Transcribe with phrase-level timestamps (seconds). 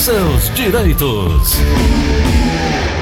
[0.00, 1.60] seus direitos.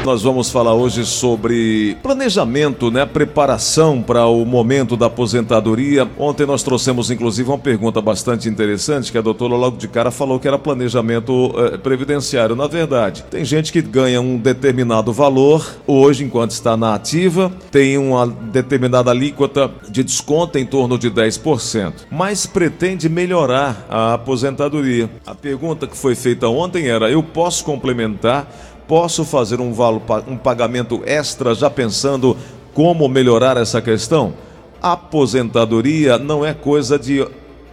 [0.08, 3.04] Nós vamos falar hoje sobre planejamento, né?
[3.04, 6.08] Preparação para o momento da aposentadoria.
[6.16, 10.40] Ontem nós trouxemos, inclusive, uma pergunta bastante interessante que a doutora logo de cara falou
[10.40, 12.56] que era planejamento eh, previdenciário.
[12.56, 17.98] Na verdade, tem gente que ganha um determinado valor hoje, enquanto está na ativa, tem
[17.98, 25.10] uma determinada alíquota de desconto em torno de 10%, mas pretende melhorar a aposentadoria.
[25.26, 28.48] A pergunta que foi feita ontem era: eu posso complementar
[28.88, 32.34] Posso fazer um, valo, um pagamento extra já pensando
[32.72, 34.32] como melhorar essa questão?
[34.80, 37.24] Aposentadoria não é coisa de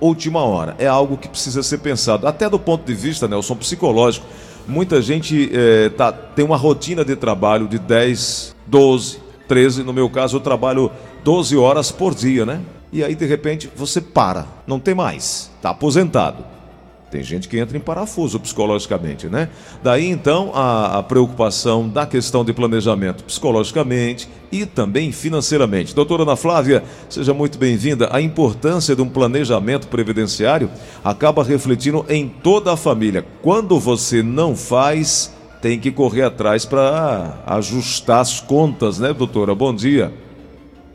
[0.01, 4.25] última hora, é algo que precisa ser pensado, até do ponto de vista, Nelson, psicológico.
[4.67, 10.09] Muita gente é, tá, tem uma rotina de trabalho de 10, 12, 13, no meu
[10.09, 10.91] caso eu trabalho
[11.23, 12.59] 12 horas por dia, né?
[12.91, 16.54] E aí de repente você para, não tem mais, está aposentado.
[17.15, 19.47] Tem gente que entra em parafuso psicologicamente, né?
[19.81, 25.95] Daí então a, a, preocupação da questão de planejamento psicologicamente e também financeiramente.
[25.95, 28.09] Doutora Ana Flávia, seja muito bem-vinda.
[28.11, 30.69] A importância de um planejamento previdenciário
[31.05, 33.25] acaba refletindo em toda a família.
[33.41, 39.55] Quando você não faz, tem que correr atrás para ajustar as contas, né, doutora?
[39.55, 40.11] Bom dia.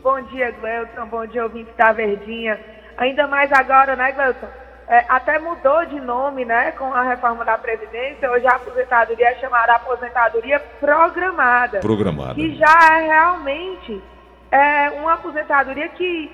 [0.03, 1.07] Bom dia, Gleuton.
[1.07, 2.59] Bom dia, ouvinte da Verdinha.
[2.95, 4.60] Ainda mais agora, né, Gleuton?
[4.91, 8.29] É, até mudou de nome, né, com a reforma da Previdência.
[8.29, 11.79] Hoje a aposentadoria é chamada aposentadoria programada.
[11.79, 12.33] Programada.
[12.35, 14.03] Que já é realmente
[14.51, 16.29] é, uma aposentadoria que,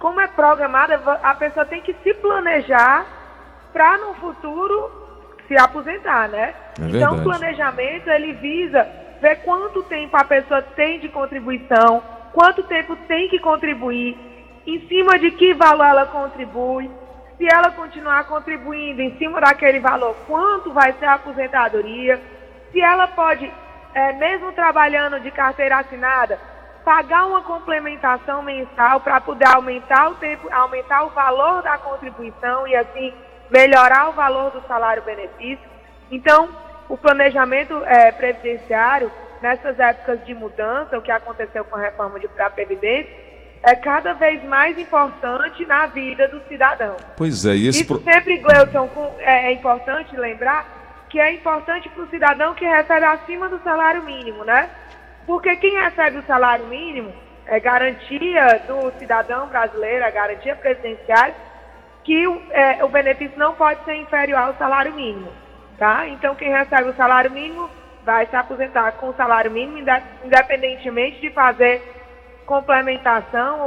[0.00, 3.06] como é programada, a pessoa tem que se planejar
[3.72, 4.90] para no futuro
[5.46, 6.52] se aposentar, né?
[6.80, 8.84] É então o planejamento ele visa
[9.20, 14.18] ver quanto tempo a pessoa tem de contribuição, quanto tempo tem que contribuir,
[14.66, 16.90] em cima de que valor ela contribui
[17.40, 22.20] se ela continuar contribuindo em cima daquele valor, quanto vai ser a aposentadoria,
[22.70, 23.50] se ela pode,
[23.94, 26.38] é, mesmo trabalhando de carteira assinada,
[26.84, 32.76] pagar uma complementação mensal para poder aumentar o tempo, aumentar o valor da contribuição e
[32.76, 33.14] assim
[33.50, 35.66] melhorar o valor do salário-benefício.
[36.10, 36.50] Então,
[36.90, 42.28] o planejamento é, previdenciário, nessas épocas de mudança, o que aconteceu com a reforma de
[42.54, 43.29] Previdência,
[43.62, 46.96] é cada vez mais importante na vida do cidadão.
[47.16, 47.82] Pois é, e esse...
[47.82, 48.88] Isso sempre, Gleuton,
[49.18, 54.02] é, é importante lembrar que é importante para o cidadão que recebe acima do salário
[54.02, 54.70] mínimo, né?
[55.26, 57.12] Porque quem recebe o salário mínimo
[57.46, 61.30] é garantia do cidadão brasileiro, é garantia presidencial,
[62.04, 65.30] que o, é, o benefício não pode ser inferior ao salário mínimo,
[65.78, 66.06] tá?
[66.08, 67.68] Então, quem recebe o salário mínimo
[68.04, 69.78] vai se aposentar com o salário mínimo,
[70.24, 71.99] independentemente de fazer
[72.50, 73.60] complementação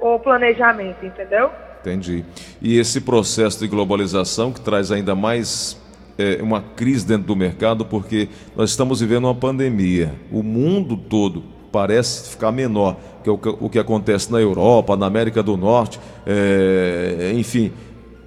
[0.00, 1.50] ou, planejamento, entendeu?
[1.80, 2.24] Entendi.
[2.60, 5.76] E esse processo de globalização que traz ainda mais
[6.16, 10.14] é, uma crise dentro do mercado, porque nós estamos vivendo uma pandemia.
[10.30, 11.42] O mundo todo
[11.72, 17.32] parece ficar menor que o, o que acontece na Europa, na América do Norte, é,
[17.34, 17.72] enfim,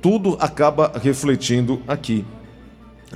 [0.01, 2.25] tudo acaba refletindo aqui.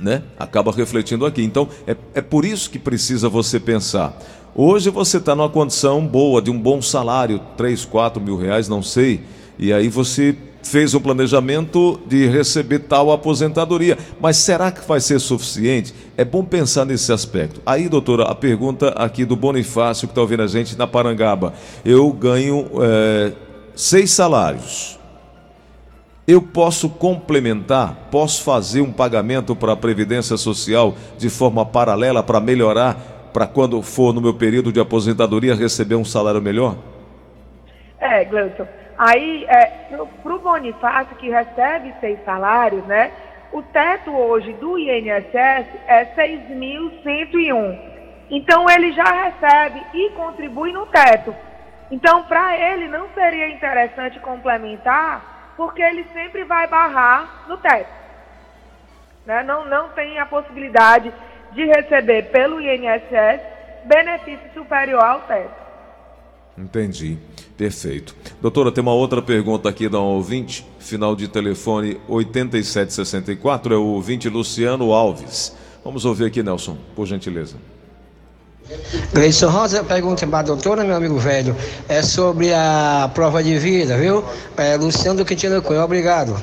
[0.00, 0.22] Né?
[0.38, 1.42] Acaba refletindo aqui.
[1.42, 4.16] Então, é, é por isso que precisa você pensar.
[4.54, 8.82] Hoje você está numa condição boa, de um bom salário, 3, 4 mil reais, não
[8.82, 9.20] sei.
[9.58, 13.96] E aí você fez um planejamento de receber tal aposentadoria.
[14.20, 15.94] Mas será que vai ser suficiente?
[16.16, 17.60] É bom pensar nesse aspecto.
[17.64, 21.54] Aí, doutora, a pergunta aqui do Bonifácio, que está ouvindo a gente na Parangaba.
[21.84, 23.32] Eu ganho é,
[23.74, 24.98] seis salários.
[26.26, 32.38] Eu posso complementar, posso fazer um pagamento para a Previdência Social de forma paralela para
[32.38, 36.76] melhorar para quando for no meu período de aposentadoria receber um salário melhor?
[37.98, 38.66] É, Gleuton.
[38.98, 39.64] Aí, é,
[40.22, 43.10] para o Bonifácio, que recebe seis salários, né?
[43.52, 47.78] O teto hoje do INSS é 6.101.
[48.30, 51.34] Então, ele já recebe e contribui no teto.
[51.90, 57.90] Então, para ele, não seria interessante complementar, porque ele sempre vai barrar no teto.
[59.26, 59.42] Né?
[59.42, 61.12] Não, não tem a possibilidade
[61.54, 63.40] de receber pelo INSS
[63.86, 65.60] benefício superior ao teto.
[66.56, 67.18] Entendi.
[67.56, 68.14] Perfeito.
[68.40, 73.84] Doutora, tem uma outra pergunta aqui da um ouvinte, final de telefone 8764, é o
[73.84, 75.54] ouvinte Luciano Alves.
[75.84, 77.56] Vamos ouvir aqui, Nelson, por gentileza.
[79.12, 81.56] Gleison Rosa, pergunta para a doutora, meu amigo velho,
[81.88, 84.24] é sobre a prova de vida, viu?
[84.56, 86.40] É, Luciano do Quintino Cunha, obrigado.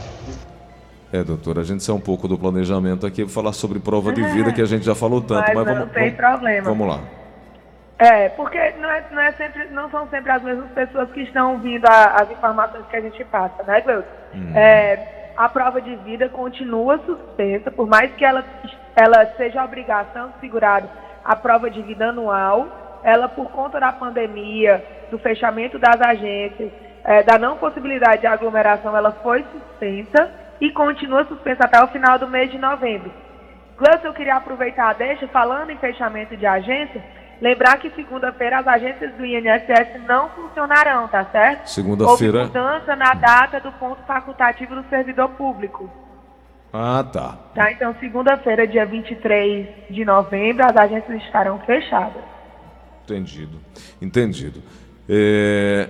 [1.12, 4.22] É, doutora, a gente sai um pouco do planejamento aqui para falar sobre prova de
[4.22, 6.70] vida, que a gente já falou tanto, mas, mas vamos, não tem vamos, problema.
[6.70, 7.00] Vamos lá.
[7.98, 11.54] É, porque não, é, não, é sempre, não são sempre as mesmas pessoas que estão
[11.54, 14.08] ouvindo a, as informações que a gente passa, né, Gleuton?
[14.36, 14.52] Hum.
[14.54, 18.44] É, a prova de vida continua suspensa, por mais que ela,
[18.96, 20.88] ela seja obrigação do segurado
[21.24, 26.72] a prova de vida anual, ela, por conta da pandemia, do fechamento das agências,
[27.04, 32.18] é, da não possibilidade de aglomeração, ela foi suspensa e continua suspensa até o final
[32.18, 33.12] do mês de novembro.
[33.78, 37.04] Gleison, eu queria aproveitar a deixa, falando em fechamento de agência,
[37.40, 41.68] lembrar que segunda-feira as agências do INSS não funcionarão, tá certo?
[41.68, 42.40] Segunda-feira.
[42.40, 45.90] Houve mudança na data do ponto facultativo do servidor público.
[46.74, 47.38] Ah, tá.
[47.54, 52.24] Tá, então segunda-feira, dia 23 de novembro, as agências estarão fechadas.
[53.04, 53.58] Entendido.
[54.02, 54.62] Entendido.
[55.08, 55.88] É...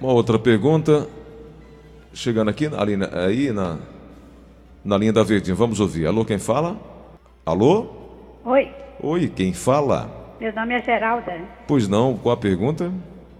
[0.00, 1.06] Uma outra pergunta.
[2.12, 3.78] Chegando aqui, ali, aí na,
[4.84, 5.54] na linha da Verdinha.
[5.54, 6.06] Vamos ouvir.
[6.06, 6.76] Alô, quem fala?
[7.46, 7.86] Alô?
[8.44, 8.70] Oi,
[9.02, 10.10] Oi, quem fala?
[10.40, 11.32] meu nome é Geralda.
[11.68, 12.92] Pois não, qual a pergunta?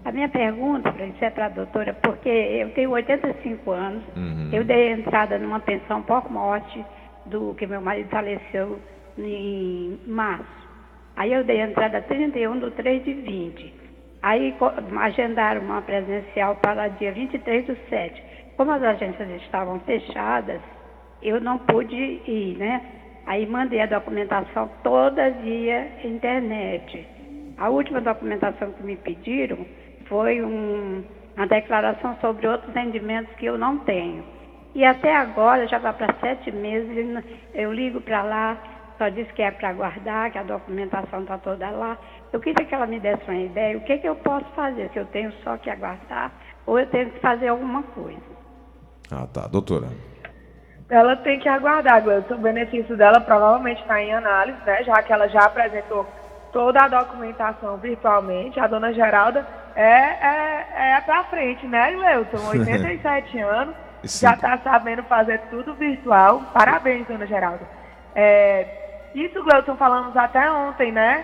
[0.05, 4.03] A minha pergunta para isso é para a doutora, porque eu tenho 85 anos,
[4.51, 6.83] eu dei entrada numa pensão por morte
[7.25, 8.79] do que meu marido faleceu
[9.17, 10.45] em março.
[11.15, 13.73] Aí eu dei entrada 31 do 3 de 20.
[14.23, 14.55] Aí
[14.99, 18.23] agendaram uma presencial para dia 23 do 7.
[18.57, 20.61] Como as agências estavam fechadas,
[21.21, 22.81] eu não pude ir, né?
[23.25, 27.07] Aí mandei a documentação toda via internet.
[27.57, 29.65] A última documentação que me pediram
[30.07, 31.03] foi um-
[31.35, 34.23] uma declaração sobre outros rendimentos que eu não tenho.
[34.75, 37.23] E até agora, já vai para sete meses,
[37.53, 38.57] eu ligo para lá,
[38.97, 41.97] só diz que é para aguardar, que a documentação está toda lá.
[42.31, 44.99] Eu queria que ela me desse uma ideia, o que, que eu posso fazer, se
[44.99, 46.31] eu tenho só que aguardar
[46.65, 48.30] ou eu tenho que fazer alguma coisa.
[49.11, 49.47] Ah, tá.
[49.47, 49.87] Doutora.
[50.89, 52.35] Ela tem que aguardar, Gleison.
[52.35, 54.83] O benefício dela provavelmente está em análise, né?
[54.83, 56.05] Já que ela já apresentou
[56.51, 58.59] toda a documentação virtualmente.
[58.59, 62.49] A dona Geralda é, é, é pra frente, né, Gleuton?
[62.49, 64.27] 87 anos, Sim.
[64.27, 66.41] já está sabendo fazer tudo virtual.
[66.53, 67.65] Parabéns, dona Geralda.
[68.13, 71.23] É, isso, Gleuton, falamos até ontem, né?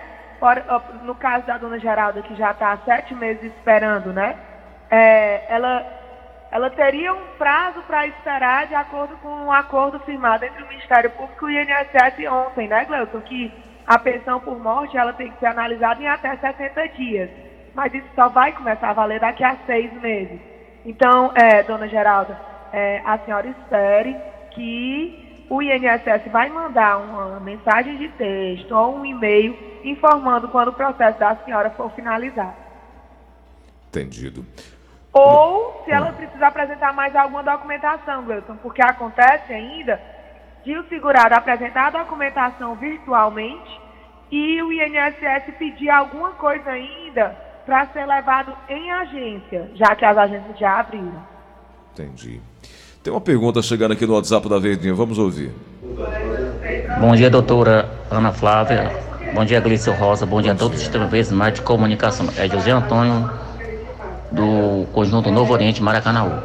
[1.02, 4.36] No caso da dona Geralda, que já está há sete meses esperando, né?
[4.90, 5.97] É, ela
[6.50, 11.10] ela teria um prazo para esperar de acordo com um acordo firmado entre o Ministério
[11.10, 13.20] Público e o INSS ontem, né, Gleuton?
[13.20, 13.52] Que
[13.86, 17.30] a pensão por morte ela tem que ser analisada em até 60 dias.
[17.74, 20.40] Mas isso só vai começar a valer daqui a seis meses.
[20.84, 22.38] Então, é, dona Geralda,
[22.72, 24.16] é, a senhora espere
[24.52, 30.72] que o INSS vai mandar uma mensagem de texto ou um e-mail informando quando o
[30.72, 32.56] processo da senhora for finalizado.
[33.88, 34.44] Entendido.
[35.18, 40.00] Ou se ela precisar apresentar mais alguma documentação, Gleuton, porque acontece ainda
[40.64, 43.80] de o segurado apresentar a documentação virtualmente
[44.30, 47.36] e o INSS pedir alguma coisa ainda
[47.66, 51.26] para ser levado em agência, já que as agências já abriram.
[51.92, 52.40] Entendi.
[53.02, 54.94] Tem uma pergunta chegando aqui no WhatsApp da Verdinha.
[54.94, 55.52] Vamos ouvir.
[57.00, 58.90] Bom dia, doutora Ana Flávia.
[59.34, 60.24] Bom dia, Glício Rosa.
[60.24, 62.26] Bom dia a todos os sistemas mais de comunicação.
[62.36, 63.30] É José Antônio,
[64.30, 66.42] do Conjunto Novo Oriente, Maracanã.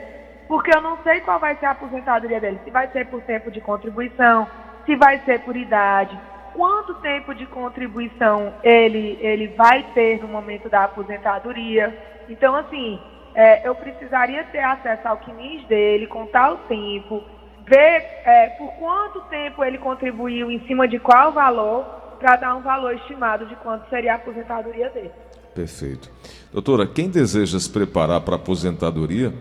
[0.48, 2.60] porque eu não sei qual vai ser a aposentadoria dele.
[2.64, 4.46] Se vai ser por tempo de contribuição,
[4.84, 6.18] se vai ser por idade,
[6.54, 11.96] quanto tempo de contribuição ele, ele vai ter no momento da aposentadoria.
[12.28, 12.98] Então, assim,
[13.34, 17.22] é, eu precisaria ter acesso ao CNIS dele, contar o tempo,
[17.66, 21.84] ver é, por quanto tempo ele contribuiu, em cima de qual valor,
[22.18, 25.10] para dar um valor estimado de quanto seria a aposentadoria dele.
[25.54, 26.10] Perfeito.
[26.52, 29.32] Doutora, quem deseja se preparar para a aposentadoria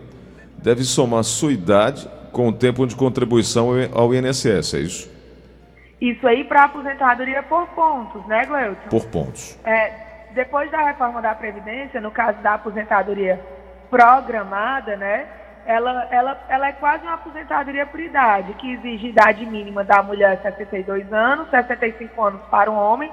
[0.62, 5.16] deve somar sua idade com o tempo de contribuição ao INSS, é isso?
[6.00, 8.88] Isso aí para aposentadoria por pontos, né, Gleuton?
[8.90, 9.58] Por pontos.
[9.64, 9.92] É,
[10.34, 13.40] depois da reforma da Previdência, no caso da aposentadoria
[13.88, 15.26] programada, né?
[15.64, 20.40] Ela, ela, ela é quase uma aposentadoria por idade, que exige idade mínima da mulher
[20.42, 23.10] 62 anos, 65 anos para um homem,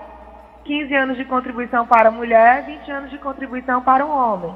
[0.65, 4.53] 15 anos de contribuição para a mulher, 20 anos de contribuição para um homem.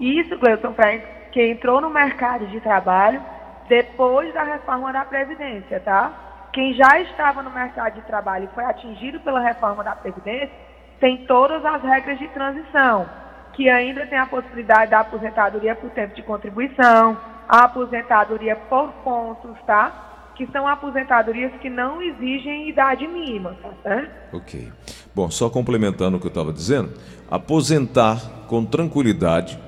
[0.00, 0.92] Isso, Gleuton, para
[1.36, 3.22] quem entrou no mercado de trabalho
[3.68, 6.48] depois da reforma da Previdência, tá?
[6.50, 10.50] Quem já estava no mercado de trabalho e foi atingido pela reforma da Previdência,
[10.98, 13.06] tem todas as regras de transição,
[13.52, 19.58] que ainda tem a possibilidade da aposentadoria por tempo de contribuição, a aposentadoria por pontos,
[19.66, 20.04] tá?
[20.36, 24.06] que são aposentadorias que não exigem idade mínima, tá?
[24.32, 24.70] Ok.
[25.14, 26.92] Bom, só complementando o que eu estava dizendo,
[27.30, 29.58] aposentar com tranquilidade,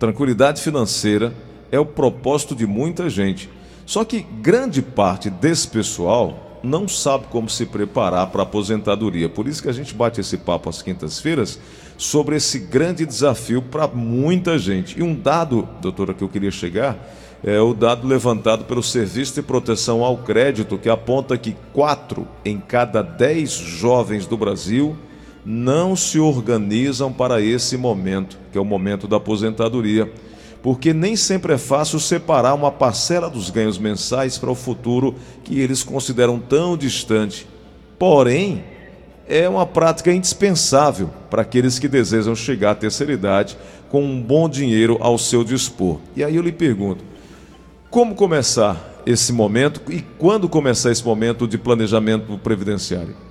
[0.00, 1.32] tranquilidade financeira,
[1.70, 3.50] é o propósito de muita gente.
[3.84, 9.28] Só que grande parte desse pessoal não sabe como se preparar para a aposentadoria.
[9.28, 11.60] Por isso que a gente bate esse papo às quintas-feiras
[11.98, 14.98] sobre esse grande desafio para muita gente.
[14.98, 16.98] E um dado, doutora, que eu queria chegar
[17.42, 22.58] é o dado levantado pelo Serviço de Proteção ao Crédito, que aponta que quatro em
[22.58, 24.96] cada dez jovens do Brasil
[25.44, 30.10] não se organizam para esse momento, que é o momento da aposentadoria
[30.62, 35.58] porque nem sempre é fácil separar uma parcela dos ganhos mensais para o futuro que
[35.58, 37.46] eles consideram tão distante.
[37.98, 38.64] Porém,
[39.26, 43.56] é uma prática indispensável para aqueles que desejam chegar à terceira idade
[43.88, 45.98] com um bom dinheiro ao seu dispor.
[46.14, 47.04] E aí eu lhe pergunto:
[47.88, 53.29] como começar esse momento e quando começar esse momento de planejamento previdenciário?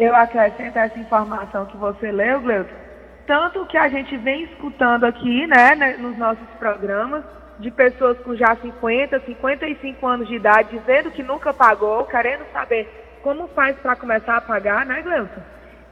[0.00, 2.74] Eu acrescento essa informação que você leu, Gleuton,
[3.26, 7.22] tanto que a gente vem escutando aqui, né, né, nos nossos programas,
[7.58, 12.88] de pessoas com já 50, 55 anos de idade, dizendo que nunca pagou, querendo saber
[13.22, 15.42] como faz para começar a pagar, né, Gleuton?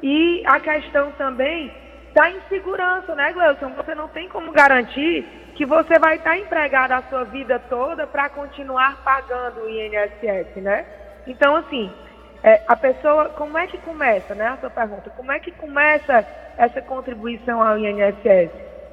[0.03, 1.71] E a questão também
[2.15, 3.75] da insegurança, né, Gleuton?
[3.75, 8.31] Você não tem como garantir que você vai estar empregado a sua vida toda para
[8.31, 10.87] continuar pagando o INSS, né?
[11.27, 11.93] Então, assim,
[12.43, 15.11] é, a pessoa, como é que começa, né, a sua pergunta?
[15.11, 16.27] Como é que começa
[16.57, 18.51] essa contribuição ao INSS?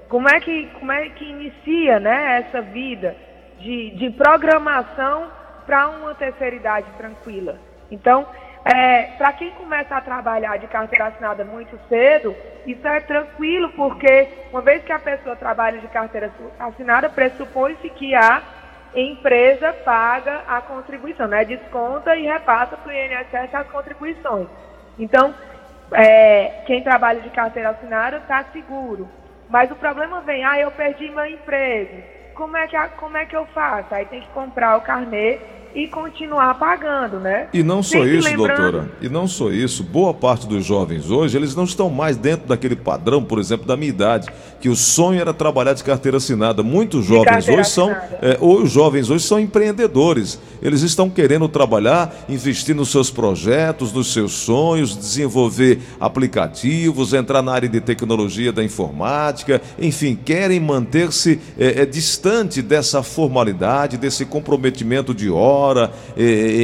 [0.09, 3.15] Como é que, como é que inicia né, essa vida
[3.59, 5.29] de, de programação
[5.65, 7.57] para uma terceira idade tranquila?
[7.91, 8.27] Então,
[8.65, 12.35] é, para quem começa a trabalhar de carteira assinada muito cedo,
[12.65, 18.15] isso é tranquilo, porque uma vez que a pessoa trabalha de carteira assinada, pressupõe-se que
[18.15, 18.41] a
[18.95, 21.43] empresa paga a contribuição, né?
[21.43, 24.47] desconta e repassa para o INSS as contribuições.
[24.97, 25.33] Então,
[25.91, 29.07] é, quem trabalha de carteira assinada está seguro.
[29.49, 32.01] Mas o problema vem, ah, eu perdi meu emprego.
[32.33, 33.93] Como é que, como é que eu faço?
[33.93, 35.39] Aí tem que comprar o carnê
[35.75, 37.47] e continuar pagando, né?
[37.53, 38.71] E não só Sempre isso, lembrando...
[38.71, 42.47] doutora, e não só isso, boa parte dos jovens hoje, eles não estão mais dentro
[42.47, 44.29] daquele padrão, por exemplo, da minha idade,
[44.61, 46.63] que o sonho era trabalhar de carteira assinada.
[46.63, 50.39] Muitos jovens hoje são, é, os jovens hoje são empreendedores.
[50.61, 57.51] Eles estão querendo trabalhar, investir nos seus projetos, nos seus sonhos, desenvolver aplicativos, entrar na
[57.51, 65.13] área de tecnologia da informática, enfim, querem manter-se é, é, distante dessa formalidade, desse comprometimento
[65.13, 65.91] de obra hora,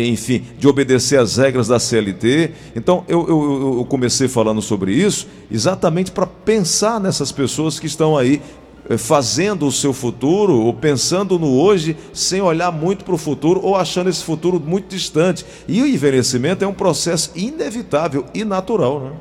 [0.07, 2.51] enfim, de obedecer às regras da CLT.
[2.75, 8.17] Então, eu, eu, eu comecei falando sobre isso exatamente para pensar nessas pessoas que estão
[8.17, 8.41] aí
[8.89, 13.59] eh, fazendo o seu futuro ou pensando no hoje sem olhar muito para o futuro
[13.63, 15.45] ou achando esse futuro muito distante.
[15.67, 19.11] E o envelhecimento é um processo inevitável e natural, né?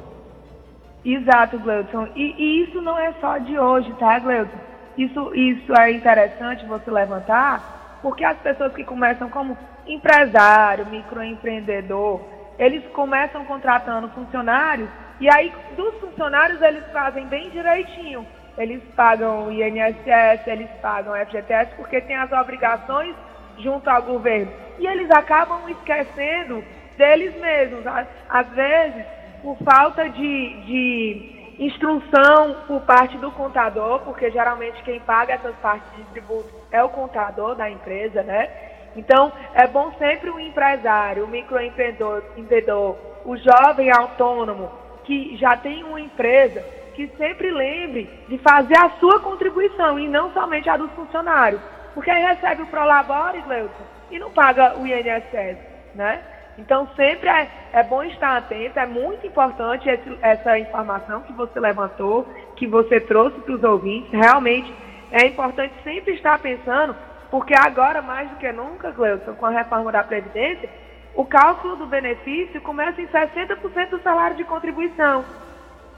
[1.05, 2.09] Exato, Gleudson.
[2.15, 4.59] E, e, isso não é só de hoje, tá, Gleudson?
[4.99, 9.57] Isso, isso é interessante você levantar, porque as pessoas que começam como
[9.87, 12.21] empresário, microempreendedor,
[12.59, 18.27] eles começam contratando funcionários e aí dos funcionários eles fazem bem direitinho.
[18.59, 23.15] Eles pagam o INSS, eles pagam FGTS porque tem as obrigações
[23.59, 24.53] junto ao governo.
[24.79, 26.63] E eles acabam esquecendo
[26.97, 27.85] deles mesmos.
[28.29, 29.05] Às vezes,
[29.43, 35.91] por falta de, de instrução por parte do contador, porque geralmente quem paga essas partes
[35.97, 38.70] de tributo é o contador da empresa, né?
[38.97, 44.70] Então, é bom sempre o empresário, o microempreendedor, empreendedor, o jovem autônomo
[45.04, 46.62] que já tem uma empresa,
[46.94, 51.61] que sempre lembre de fazer a sua contribuição e não somente a dos funcionários.
[51.94, 55.59] Porque aí recebe o Prolabore, Gleuton, e não paga o INSS,
[55.94, 56.23] né?
[56.59, 61.59] Então, sempre é, é bom estar atento, é muito importante esse, essa informação que você
[61.59, 64.11] levantou, que você trouxe para os ouvintes.
[64.12, 64.73] Realmente
[65.11, 66.94] é importante sempre estar pensando,
[67.31, 70.69] porque agora, mais do que nunca, Cleuson, com a reforma da Previdência,
[71.15, 75.25] o cálculo do benefício começa em 60% do salário de contribuição.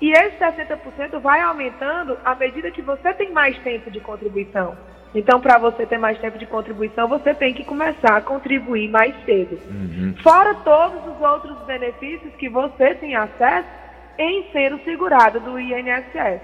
[0.01, 4.77] E esse 60% vai aumentando à medida que você tem mais tempo de contribuição.
[5.15, 9.15] Então, para você ter mais tempo de contribuição, você tem que começar a contribuir mais
[9.25, 9.59] cedo.
[9.71, 10.15] Uhum.
[10.23, 13.69] Fora todos os outros benefícios que você tem acesso
[14.19, 16.41] em ser o segurado do INSS.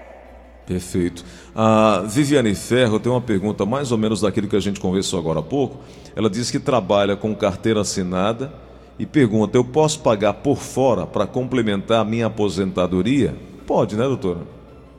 [0.69, 1.25] Perfeito.
[1.55, 5.39] A Viviane Ferro tem uma pergunta mais ou menos daquilo que a gente conversou agora
[5.39, 5.79] há pouco.
[6.15, 8.53] Ela diz que trabalha com carteira assinada
[8.99, 13.35] e pergunta: eu posso pagar por fora para complementar a minha aposentadoria?
[13.65, 14.41] Pode, né, doutora?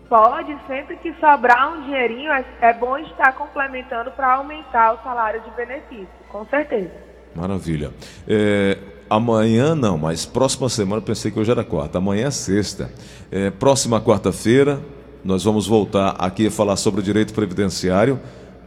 [0.09, 5.41] Pode, sempre que sobrar um dinheirinho, é, é bom estar complementando para aumentar o salário
[5.43, 6.91] de benefício, com certeza.
[7.33, 7.93] Maravilha.
[8.27, 8.77] É,
[9.09, 12.91] amanhã não, mas próxima semana, pensei que hoje era quarta, amanhã é sexta.
[13.31, 14.81] É, próxima quarta-feira,
[15.25, 18.19] nós vamos voltar aqui a falar sobre o direito previdenciário.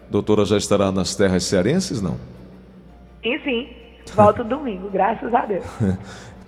[0.09, 2.17] doutora já estará nas terras cearenses, não?
[3.23, 3.69] Sim, sim.
[4.15, 5.63] Volto domingo, graças a Deus.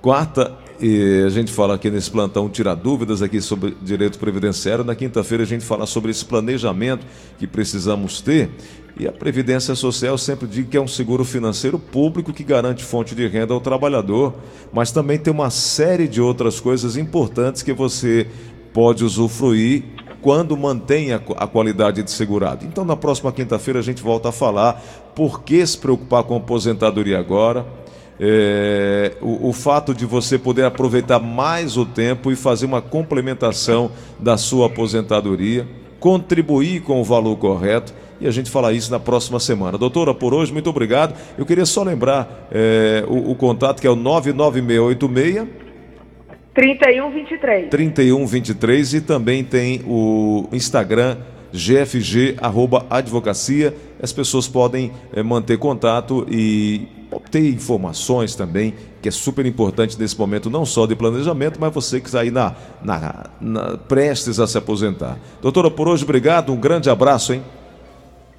[0.01, 4.83] Quarta, e a gente fala aqui nesse plantão, tirar dúvidas aqui sobre direito previdenciário.
[4.83, 7.03] Na quinta-feira a gente fala sobre esse planejamento
[7.39, 8.51] que precisamos ter.
[9.00, 13.15] E a Previdência Social sempre digo que é um seguro financeiro público que garante fonte
[13.15, 14.35] de renda ao trabalhador,
[14.71, 18.27] mas também tem uma série de outras coisas importantes que você
[18.71, 19.83] pode usufruir
[20.25, 22.65] quando mantém a, qualidade de segurado.
[22.65, 26.38] Então, na próxima quinta-feira, a gente volta a falar por que se preocupar com a
[26.38, 27.63] aposentadoria agora
[28.20, 33.91] é, o, o, fato de você poder aproveitar mais o tempo e fazer uma complementação
[34.17, 35.67] da sua aposentadoria,
[36.00, 37.94] contribuir com o valor correto.
[38.20, 39.77] E a gente fala isso na próxima semana.
[39.77, 41.13] Doutora, por hoje, muito obrigado.
[41.38, 45.64] Eu queria só lembrar é, o, o, contato que é o 99686
[46.55, 47.69] 3123.
[47.69, 51.17] 3123 e também tem o Instagram
[51.51, 52.38] gfg
[52.89, 53.75] advocacia.
[54.01, 60.17] As pessoas podem é, manter contato e obter informações também, que é super importante nesse
[60.17, 64.47] momento, não só de planejamento, mas você que está aí na, na, na, prestes a
[64.47, 65.17] se aposentar.
[65.41, 67.43] Doutora, por hoje, obrigado, um grande abraço, hein?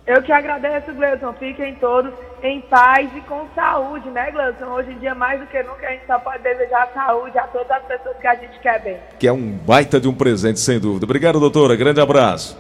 [0.07, 1.33] Eu que agradeço, Gleison.
[1.33, 4.67] Fiquem todos em paz e com saúde, né, Gleison?
[4.73, 7.71] Hoje em dia, mais do que nunca, a gente só pode desejar saúde a todas
[7.73, 8.99] as pessoas que a gente quer bem.
[9.19, 11.05] Que é um baita de um presente, sem dúvida.
[11.05, 11.75] Obrigado, doutora.
[11.75, 12.57] Grande abraço.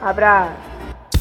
[0.00, 0.71] Abraço.